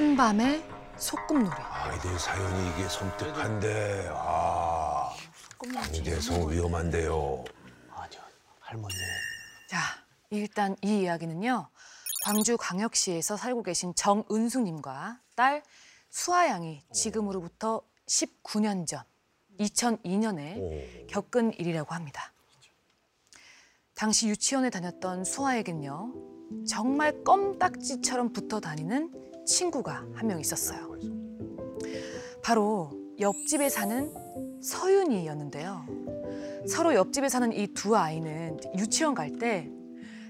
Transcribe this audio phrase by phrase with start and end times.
[0.00, 0.64] 한밤의
[0.96, 1.50] 소꿉놀이.
[1.50, 5.10] 아이들 사연이 이게 섬뜩한데 아
[5.58, 7.44] 강재성 위험한데요.
[7.90, 8.20] 아니요,
[8.60, 8.94] 할머니.
[9.68, 9.78] 자,
[10.30, 11.68] 일단 이 이야기는요.
[12.24, 15.62] 광주 광역시에서 살고 계신 정은숙님과 딸
[16.08, 19.02] 수아 양이 지금으로부터 19년 전
[19.58, 21.06] 2002년에 오.
[21.08, 22.32] 겪은 일이라고 합니다.
[23.92, 26.14] 당시 유치원에 다녔던 수아에겐요.
[26.66, 30.96] 정말 껌딱지처럼 붙어 다니는 친구가 한 명 있었어요.
[32.42, 34.14] 바로 옆집에 사는
[34.62, 35.86] 서윤이였는데요.
[36.68, 39.68] 서로 옆집에 사는 이 두 아이는 유치원 갈 때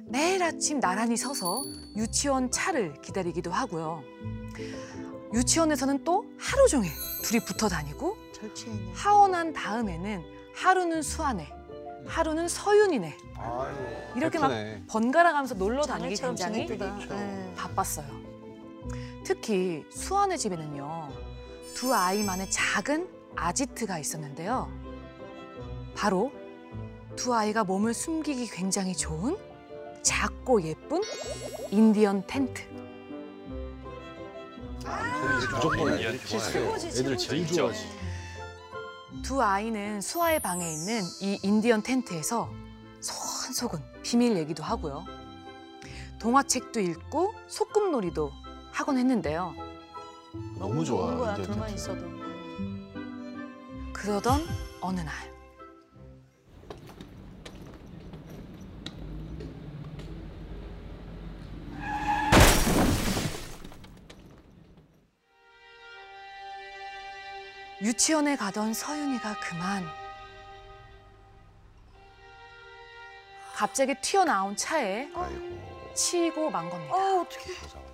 [0.06, 1.62] 매일 아침 나란히 서서
[1.96, 4.02] 유치원 차를 기다리기도 하고요.
[5.34, 6.91] 유치원에서는 또 하루 종일
[7.23, 8.93] 둘이 붙어 다니고 절친이네.
[8.95, 10.23] 하원한 다음에는
[10.55, 11.46] 하루는 수아네,
[12.07, 14.16] 하루는 서윤이네 아이고.
[14.16, 14.84] 이렇게 막 예쁘네.
[14.88, 16.66] 번갈아 가면서 놀러 다니기 굉장히.
[16.66, 17.15] 그렇죠.
[17.15, 17.52] 네.
[17.57, 18.30] 바빴어요.
[19.25, 21.09] 특히 수아네 집에는요
[21.75, 24.68] 두 아이만의 작은 아지트가 있었는데요.
[25.95, 26.32] 바로
[27.16, 29.37] 두 아이가 몸을 숨기기 굉장히 좋은
[30.02, 31.02] 작고 예쁜
[31.71, 32.63] 인디언 텐트.
[35.51, 35.79] 무조건.
[35.79, 36.74] 좋아해요.
[36.76, 37.47] 애들 제일.
[37.47, 37.87] 좋아하지.
[39.23, 42.51] 두 아이는 수아의 방에 있는 이 인디언 텐트에서
[43.01, 45.04] 손속은 비밀 얘기도 하고요.
[46.19, 48.30] 동화책도 읽고 소꿉놀이도
[48.73, 49.54] 하곤 했는데요.
[50.59, 51.07] 너무 좋아.
[51.07, 51.74] 좋은 거야, 이제 둘만 텐트.
[51.74, 52.21] 있어도.
[53.93, 54.40] 그러던
[54.80, 55.15] 어느 날
[67.82, 69.84] 유치원에 가던 서윤이가 그만
[73.54, 75.93] 갑자기 튀어나온 차에 아이고.
[75.94, 76.94] 치이고 만 겁니다.
[76.94, 77.90] 아, 어떡해.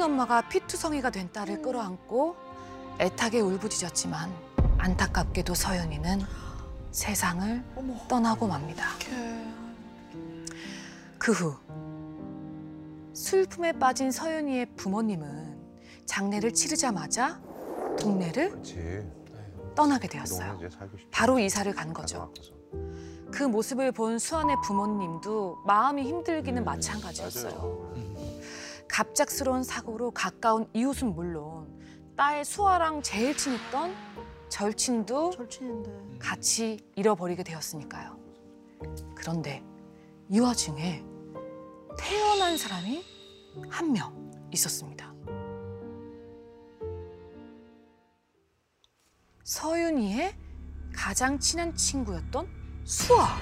[0.00, 2.34] 서윤 엄마가 피투성이가 된 딸을 끌어안고
[2.98, 4.32] 애타게 울부짖었지만
[4.78, 6.22] 안타깝게도 서윤이는
[6.90, 7.94] 세상을 어머.
[8.08, 8.86] 떠나고 맙니다.
[11.18, 11.54] 그 후
[13.12, 15.58] 슬픔에 빠진 서윤이의 부모님은
[16.06, 17.38] 장례를 치르자마자
[18.00, 19.06] 동네를 그렇지.
[19.76, 20.58] 떠나게 되었어요.
[21.10, 22.32] 바로 이사를 간 거죠.
[23.30, 27.52] 그 모습을 본 수아의 부모님도 마음이 힘들기는 음, 마찬가지였어요.
[27.54, 28.09] 맞아요.
[29.00, 31.66] 갑작스러운 사고로 가까운 이웃은 물론
[32.18, 33.94] 딸 수아랑 제일 친했던
[34.50, 36.18] 절친도 절친인데.
[36.18, 38.18] 같이 잃어버리게 되었으니까요.
[39.14, 39.64] 그런데
[40.28, 41.02] 이 와중에
[41.98, 43.02] 태어난 사람이
[43.70, 44.12] 한 명
[44.52, 45.14] 있었습니다.
[49.44, 50.36] 서윤이의
[50.94, 52.46] 가장 친한 친구였던
[52.84, 53.38] 수아.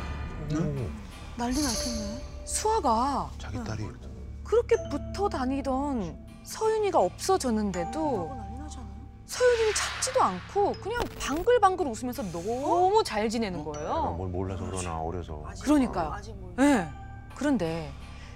[0.53, 1.03] 음,
[1.37, 2.45] 난리 났겠네.
[2.47, 4.08] 수아가 자기 딸이
[4.49, 8.49] 그렇게 붙어 다니던 서윤이가 없어졌는데도.
[9.27, 14.15] 서윤이는 찾지도 않고 그냥 방글방글 웃으면서 너무 잘 지내는 거예요.
[14.17, 15.45] 뭘 몰라서 그러나 어려서.
[15.63, 16.13] 그러니까요.
[16.15, 16.57] 아직 뭘.
[16.57, 16.89] 네.
[17.37, 17.93] 그런데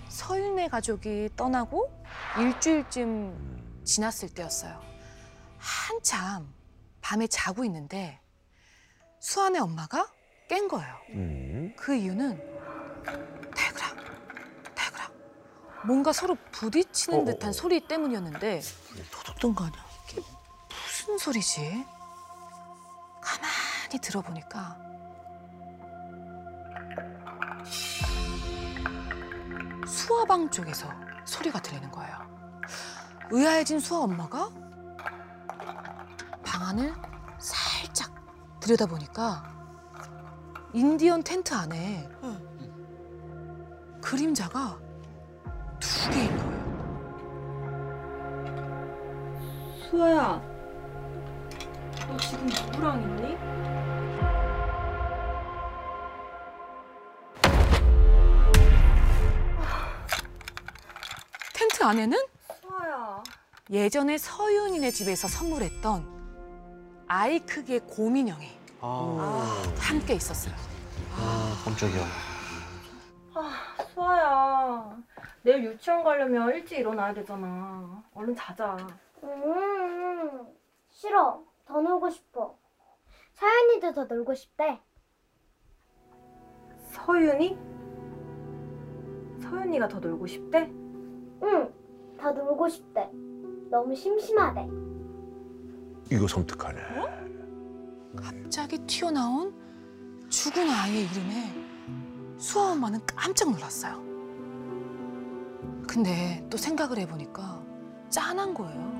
[0.09, 1.91] 서윤의 가족이 떠나고
[2.39, 4.79] 일주일쯤 음, 지났을 때였어요.
[5.57, 6.53] 한참
[7.01, 8.21] 밤에 자고 있는데
[9.21, 10.13] 수아의 엄마가
[10.47, 10.95] 깬 거예요.
[11.15, 11.75] 음.
[11.79, 13.42] 그 이유는.
[15.85, 17.53] 뭔가 서로 부딪히는 어, 어, 듯한 어.
[17.53, 18.63] 소리 때문이었는데
[19.11, 19.83] 도둑던 거 아니야?
[20.69, 21.85] 무슨 소리지?
[23.21, 24.79] 가만히 들어보니까
[29.87, 30.89] 수아방 쪽에서
[31.25, 32.17] 소리가 들리는 거예요.
[33.31, 34.51] 의아해진 수아 엄마가
[36.45, 36.95] 방 안을
[37.39, 38.13] 살짝
[38.61, 39.51] 들여다보니까
[40.73, 42.09] 인디언 텐트 안에
[44.01, 44.79] 그림자가
[45.83, 46.63] 두 개인 거예요.
[49.91, 50.41] 수아야,
[52.09, 53.37] 너 지금 누구랑 있니?
[61.53, 62.19] 텐트 안에는
[62.61, 63.23] 수아야.
[63.71, 68.51] 예전에 서윤이네 집에서 선물했던 아이 크기의 곰인형이
[68.81, 70.55] 아, 함께 있었어요.
[71.17, 72.05] 아, 깜짝이야.
[73.35, 74.97] 아, 수아야.
[75.43, 78.03] 내일 유치원 가려면 일찍 일어나야 되잖아.
[78.15, 78.77] 얼른 자자.
[79.25, 80.47] 음,
[80.89, 81.43] 싫어.
[81.65, 82.57] 더 놀고 싶어.
[83.35, 84.81] 서연이도 더 놀고 싶대.
[86.91, 87.59] 서윤이?
[89.41, 90.71] 서윤이가 더 놀고 싶대?
[91.43, 91.73] 응,
[92.19, 93.11] 더 놀고 싶대.
[93.71, 94.69] 너무 심심하대.
[96.13, 96.81] 이거 섬뜩하네.
[98.17, 99.55] 갑자기 튀어나온
[100.29, 104.12] 죽은 아이의 이름에 수아 엄마는 깜짝 놀랐어요.
[105.87, 107.63] 근데 또 생각을 해보니까
[108.09, 108.93] 짠한 거예요.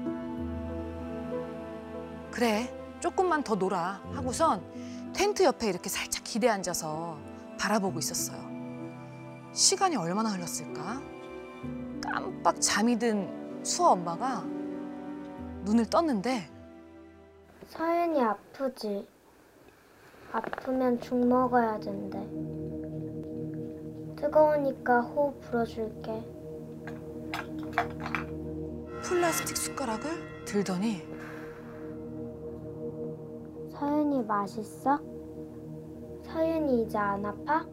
[2.31, 7.19] 그래, 조금만 더 놀아 하고선 텐트 옆에 이렇게 살짝 기대 앉아서
[7.59, 8.41] 바라보고 있었어요.
[9.53, 11.03] 시간이 얼마나 흘렀을까?
[12.03, 14.43] 깜빡 잠이 든 수아 엄마가
[15.65, 16.49] 눈을 떴는데
[17.69, 19.07] 서윤이 아프지?
[20.33, 22.19] 아프면 죽 먹어야 된대.
[24.17, 26.25] 뜨거우니까 호흡 불어줄게.
[29.03, 31.03] 플라스틱 숟가락을 들더니
[33.73, 35.01] 서윤이 맛있어?
[36.25, 37.67] 서윤이 이제 안 아파?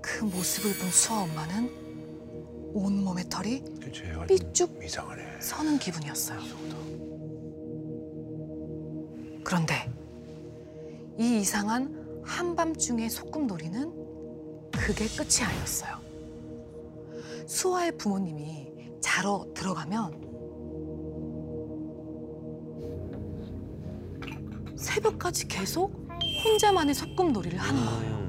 [0.00, 1.70] 그 모습을 본 수아 엄마는
[2.74, 3.62] 온몸의 털이
[4.28, 5.40] 삐쭉 이상하네.
[5.40, 6.40] 서는 기분이었어요.
[9.44, 9.92] 그런데
[11.18, 16.11] 이 이상한 한밤중의 소꿉놀이는 그게 끝이 아니었어요.
[17.46, 20.20] 수아의 부모님이 자러 들어가면
[24.76, 26.08] 새벽까지 계속
[26.44, 28.22] 혼자만의 소꿉놀이를 하는 거예요.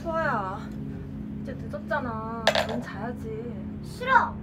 [0.00, 0.68] 수아야,
[1.42, 2.44] 이제 늦었잖아.
[2.66, 3.28] 넌 자야지.
[3.82, 4.34] 싫어!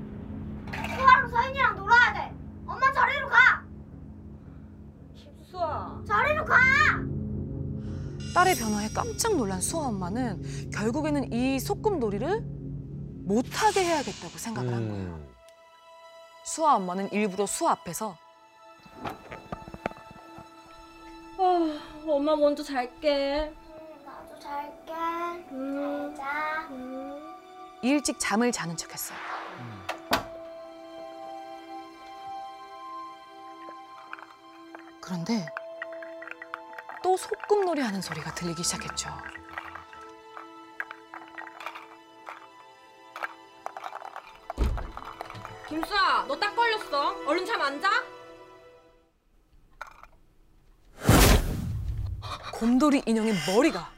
[8.58, 12.42] 변화에 깜짝 놀란 수아 엄마는 결국에는 이 소꿉놀이를
[13.26, 15.06] 못하게 해야겠다고 생각을 한 거예요.
[15.16, 15.36] 음.
[16.46, 18.16] 수아 엄마는 일부러 수아 앞에서
[21.38, 23.54] 아, 엄마 먼저 잘게.
[24.06, 24.94] 나도 잘게.
[25.52, 26.14] 음.
[26.16, 26.70] 자.
[27.82, 29.18] 일찍 잠을 자는 척했어요.
[35.02, 35.46] 그런데
[37.06, 39.12] 또 소꿉놀이 하는 소리가 들리기 시작했죠.
[45.70, 47.16] 김수아, 너 딱 걸렸어.
[47.28, 47.90] 얼른 잠 안 자?
[52.54, 53.90] 곰돌이 인형의 머리가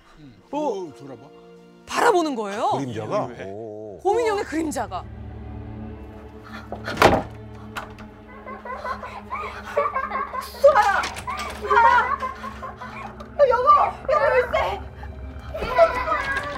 [0.52, 1.22] 어, 돌아봐.
[1.86, 2.72] 바라보는 거예요.
[2.72, 3.26] 그림자가.
[3.28, 3.44] 왜?
[3.48, 4.00] 오.
[4.02, 5.04] 곰 인형의 그림자가.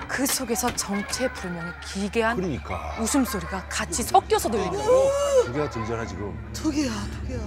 [0.07, 2.95] 그 속에서 정체불명의 기괴한 그러니까.
[2.99, 5.09] 웃음소리가 같이 섞여서 거예요.
[5.45, 6.49] 두 개가 들잖아 지금.
[6.51, 7.39] 두 개야, 두 개야.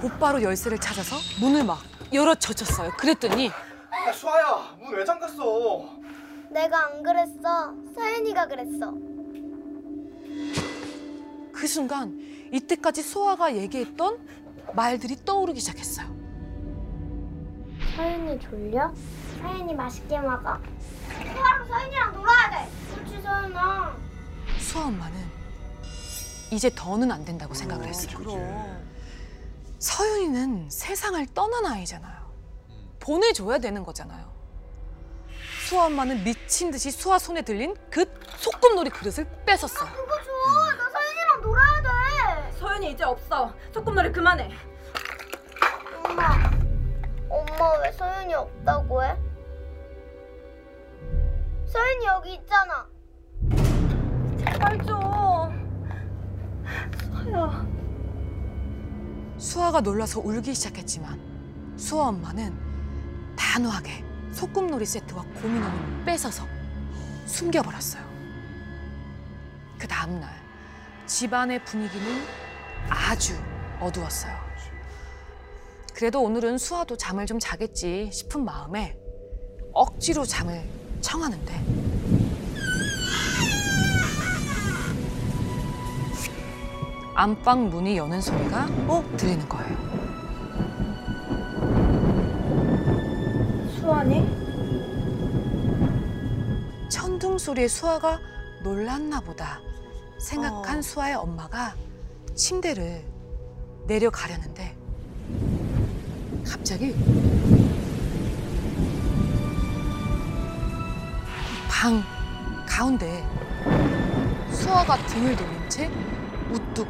[0.00, 1.78] 곧바로 열쇠를 찾아서 문을 막
[2.12, 2.90] 열어 젖혔어요.
[2.96, 5.84] 그랬더니 야, 수아야, 문 왜 잠갔어?
[6.50, 7.72] 내가 안 그랬어.
[7.94, 8.92] 서윤이가 그랬어.
[11.52, 12.18] 그 순간
[12.52, 14.18] 이때까지 소아가 얘기했던
[14.74, 16.21] 말들이 떠오르기 시작했어요.
[17.96, 18.92] 서윤이 졸려?
[19.40, 20.58] 서윤이 맛있게 먹어.
[21.34, 22.70] 수아랑 서윤이랑 놀아야 돼.
[22.94, 23.96] 그렇지 서윤아.
[24.58, 25.30] 수아 엄마는
[26.50, 28.18] 이제 더는 안 된다고 생각을 했어요.
[28.18, 28.82] 그럼.
[29.78, 32.22] 서윤이는 세상을 떠난 아이잖아요.
[33.00, 34.30] 보내줘야 되는 거잖아요.
[35.68, 38.04] 수아 엄마는 미친 듯이 수아 손에 들린 그
[38.36, 39.90] 소꿉놀이 그릇을 뺏었어요.
[39.92, 40.30] 그거 줘.
[40.76, 42.52] 나 서윤이랑 놀아야 돼.
[42.58, 43.52] 서연이 이제 없어.
[43.72, 44.50] 소꿉놀이 그만해.
[46.04, 46.61] 엄마.
[47.32, 49.16] 엄마 왜 서윤이 없다고 해?
[51.66, 52.86] 서윤이 여기 있잖아.
[54.38, 55.00] 제발 좀.
[57.00, 57.66] 수아야.
[59.38, 61.18] 수아가 놀라서 울기 시작했지만
[61.78, 62.54] 수아 엄마는
[63.34, 66.46] 단호하게 소꿉놀이 세트와 고민원을 뺏어서
[67.24, 68.02] 숨겨버렸어요.
[69.78, 70.30] 그 다음날
[71.06, 72.22] 집안의 분위기는
[72.90, 73.34] 아주
[73.80, 74.51] 어두웠어요.
[75.94, 78.96] 그래도 오늘은 수아도 잠을 좀 자겠지 싶은 마음에
[79.72, 80.62] 억지로 잠을
[81.00, 81.52] 청하는데
[87.14, 89.04] 안방 문이 여는 소리가 어?
[89.16, 89.76] 들리는 거예요.
[93.78, 94.26] 수아니?
[96.88, 98.18] 천둥 소리에 수아가
[98.62, 99.60] 놀랐나 보다
[100.18, 100.82] 생각한 어.
[100.82, 101.74] 수아의 엄마가
[102.34, 103.04] 침대를
[103.86, 104.81] 내려가려는데
[106.44, 106.94] 갑자기
[111.68, 112.02] 방
[112.66, 113.24] 가운데
[114.50, 115.90] 수아가 등을 돌린 채
[116.50, 116.86] 우뚝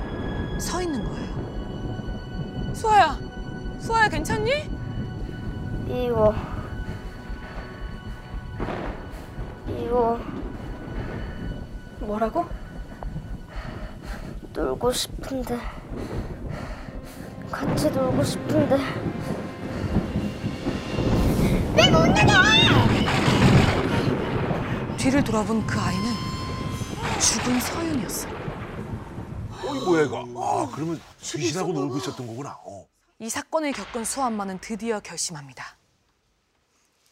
[0.60, 2.74] 서 있는 거예요.
[2.74, 3.18] 수아야,
[3.80, 4.50] 수아야 괜찮니?
[5.88, 6.34] 이거.
[9.68, 10.18] 이거
[12.00, 12.46] 뭐라고?
[14.52, 15.58] 놀고 싶은데
[17.52, 18.76] 같이 놀고 싶은데
[21.76, 22.42] 왜 못 나가?
[24.96, 26.12] 뒤를 돌아본 그 아이는
[27.20, 28.32] 죽은 서윤이었어요.
[29.64, 30.24] 어이 뭐야 이거?
[30.36, 32.56] 아 그러면 귀신하고 놀고 있었던 거구나.
[32.64, 32.86] 어.
[33.18, 35.76] 이 사건을 겪은 수아 엄마는 드디어 결심합니다.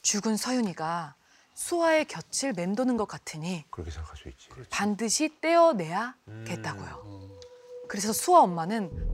[0.02, 1.14] 죽은 서윤이가
[1.54, 4.48] 수아의 곁을 맴도는 것 같으니 그렇게 생각할 수 있지.
[4.70, 7.28] 반드시 떼어내야겠다고요.
[7.88, 9.09] 그래서 수아 엄마는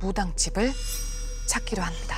[0.00, 0.70] 무당집을
[1.46, 2.16] 찾기로 합니다.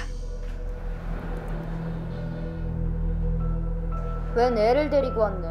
[4.35, 5.49] 웬 애를 데리고 왔네?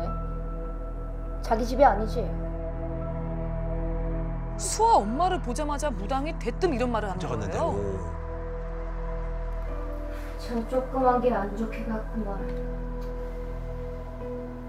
[1.41, 2.29] 자기 집이 아니지?
[4.57, 7.19] 수아 엄마를 보자마자 무당이 대뜸 이런 말을 하는.
[7.49, 7.63] 거예요.
[7.63, 8.19] 오.
[10.37, 12.79] 전 조그만 게 안 좋게 갔구만.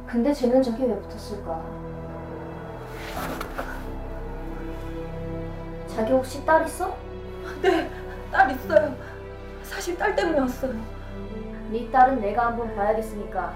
[0.07, 1.62] 근데 쟤는 저기 왜 붙었을까?
[5.87, 6.97] 자기 혹시 딸 있어?
[7.62, 7.90] 네,
[8.30, 8.94] 딸 있어요.
[9.62, 10.75] 사실 딸 때문에 왔어요.
[11.70, 13.54] 네 딸은 내가 한번 봐야겠으니까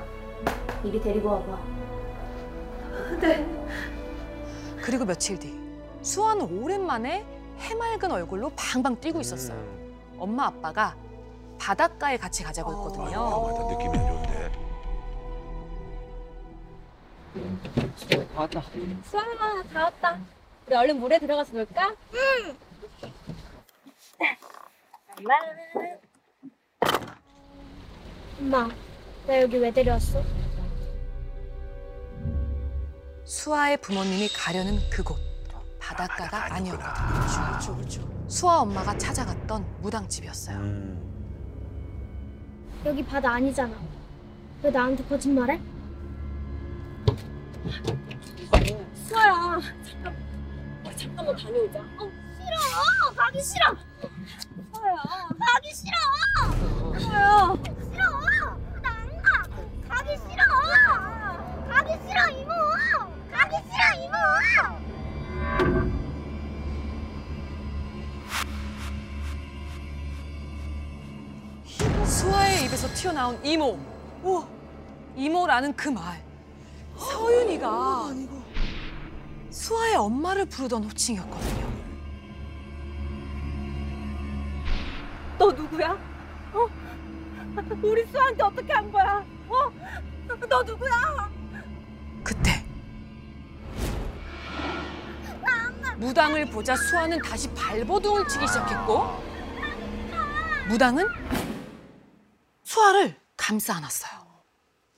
[0.85, 1.59] 이리 데리고 와봐.
[3.21, 3.47] 네.
[4.83, 5.59] 그리고 며칠 뒤
[6.03, 7.25] 수아는 오랜만에
[7.59, 9.57] 해맑은 얼굴로 방방 뛰고 있었어요.
[9.59, 9.97] 음.
[10.19, 10.95] 엄마 아빠가
[11.59, 13.41] 바닷가에 같이 가자고 아 했거든요.
[13.41, 14.53] 맞다 느낌이 안 좋은데.
[19.05, 20.19] 수아마, 다 왔다.
[20.67, 21.95] 우리 얼른 물에 들어가서 놀까?
[28.41, 28.69] 엄마
[29.27, 30.23] 나 여기 왜 데려왔어?
[33.25, 35.17] 수아의 부모님이 가려는 그곳
[35.81, 36.85] 바닷가가 바다가 아니구나.
[36.85, 37.49] 아니었거든요.
[37.49, 38.25] 그렇죠, 그렇죠.
[38.29, 40.57] 수아 엄마가 찾아갔던 무당집이었어요.
[40.59, 41.11] 음.
[42.85, 43.75] 여기 바다 아니잖아
[44.63, 45.59] 왜 나한테 거짓말해?
[49.09, 50.17] 수아야, 잠깐,
[50.85, 51.79] 우리 잠깐만 다녀오자.
[51.81, 52.11] 어?
[52.45, 53.75] 싫어 가기 싫어
[54.97, 55.97] 가기 싫어
[56.99, 57.57] 수아야.
[57.91, 58.03] 싫어
[58.83, 59.27] 나 안 가
[59.89, 60.43] 가기 싫어
[61.69, 62.53] 가기 싫어 이모
[63.31, 64.15] 가기 싫어 이모
[72.07, 73.79] 수아의 입에서 튀어나온 이모.
[74.23, 74.47] 우와,
[75.17, 76.23] 이모라는 그 말.
[76.97, 78.15] 서윤이가
[79.51, 81.84] 수아의 엄마를 부르던 호칭이었거든요.
[85.39, 85.93] 너 누구야?
[86.53, 86.69] 어?
[87.83, 89.25] 우리 수아한테 어떻게 한 거야?
[89.49, 89.73] 어?
[90.49, 91.31] 너 누구야?
[92.23, 92.65] 그때
[95.99, 99.23] 무당을 보자 수아는 다시 발버둥을 치기 시작했고
[100.69, 101.07] 무당은
[102.65, 104.11] 수아를 감싸 안았어요.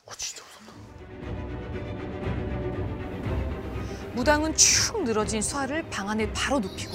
[0.06, 0.72] 어, 진짜 무섭다.
[4.14, 6.94] 무당은 축 늘어진 수아를 방 안에 바로 눕히고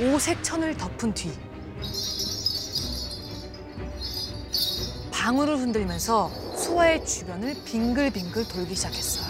[0.00, 1.30] 오색 천을 덮은 뒤
[5.20, 9.28] 방울을 흔들면서 수아의 주변을 빙글빙글 돌기 시작했어요.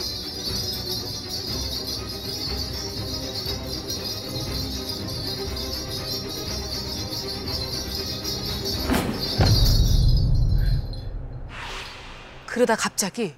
[12.47, 13.35] 그러다 갑자기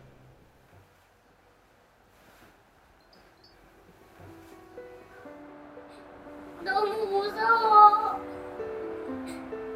[6.62, 8.20] 너무 무서워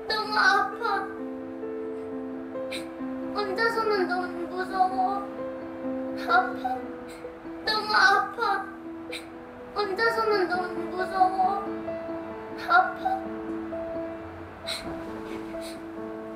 [0.06, 1.25] 너무 아파
[4.98, 6.78] 아파
[7.66, 8.64] 너무 아파.
[9.74, 11.62] 혼자서는 너무 무서워.
[12.66, 13.20] 아파.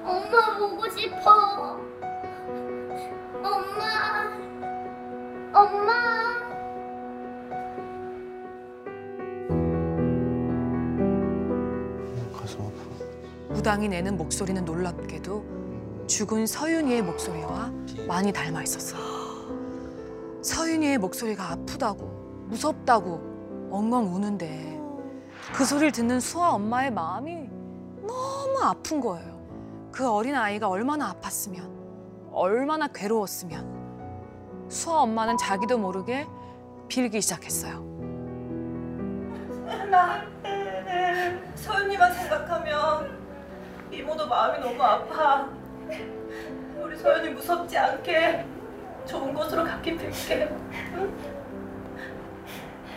[0.05, 1.81] 엄마 보고 싶어.
[3.43, 3.81] 엄마.
[5.55, 5.93] 엄마.
[12.37, 13.55] 가슴 아파.
[13.55, 15.60] 무당이 내는 목소리는 놀랍게도
[16.11, 17.71] 죽은 서윤이의 목소리와
[18.09, 19.01] 많이 닮아 있었어요.
[20.43, 22.05] 서윤이의 목소리가 아프다고
[22.49, 24.81] 무섭다고 엉엉 우는데
[25.55, 27.49] 그 소리를 듣는 수아 엄마의 마음이
[28.03, 29.39] 너무 아픈 거예요.
[29.93, 31.71] 그 어린 아이가 얼마나 아팠으면
[32.33, 36.27] 얼마나 괴로웠으면 수아 엄마는 자기도 모르게
[36.89, 37.89] 빌기 시작했어요.
[39.89, 40.25] 나
[41.55, 43.17] 서윤이만 생각하면
[43.93, 45.60] 이모도 마음이 너무 아파.
[46.81, 48.45] 우리 서윤이 무섭지 않게
[49.07, 50.49] 좋은 곳으로 갖게 빌게.
[50.95, 51.15] 응?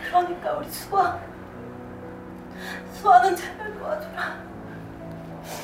[0.06, 1.18] 그러니까 우리 수아,
[2.92, 4.44] 수아는 제발 도와줘라.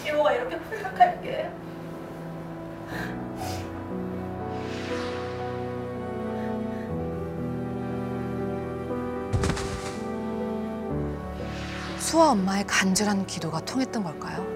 [0.06, 1.50] 이모가 이렇게 부탁할게.
[11.98, 14.49] 수아 엄마의 간절한 기도가 통했던 걸까요?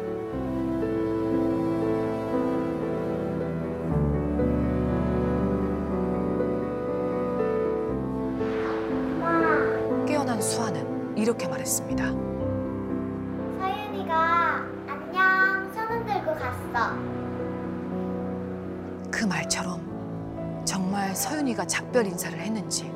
[21.24, 22.92] 서윤이가 작별 인사를 했는지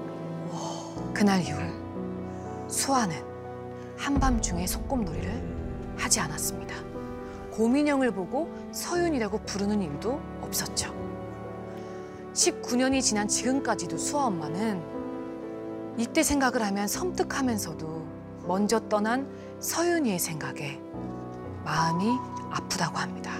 [1.14, 1.58] 그날 이후
[2.68, 3.16] 수아는
[3.96, 6.76] 한밤중에 소꿉놀이를 하지 않았습니다.
[7.52, 10.94] 고민형을 보고 서윤이라고 부르는 일도 없었죠.
[12.34, 18.06] 19년이 지난 지금까지도 수아 엄마는 이때 생각을 하면 섬뜩하면서도
[18.46, 19.26] 먼저 떠난
[19.58, 20.78] 서윤이의 생각에
[21.64, 22.04] 마음이
[22.50, 23.32] 아프다고 합니다.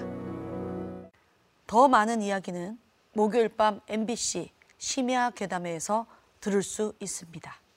[1.67, 2.79] 더 많은 이야기는
[3.13, 6.07] 목요일 밤 MBC 심야 괴담회에서
[6.41, 7.68] 들을 수 있습니다.